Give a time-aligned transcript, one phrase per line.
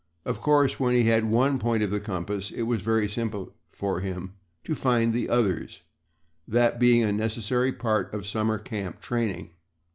[0.25, 3.99] Of course, when he had one point of the compass it was very simple for
[3.99, 5.81] him to find the others
[6.47, 9.51] that being a necessary part of summer camp training.